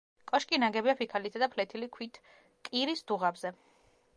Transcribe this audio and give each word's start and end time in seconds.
კოშკი 0.29 0.59
ნაგებია 0.61 0.95
ფიქალითა 1.01 1.41
და 1.43 1.49
ფლეთილი 1.57 1.91
ქვით 1.97 2.17
კირის 2.71 3.07
დუღაბზე. 3.13 3.53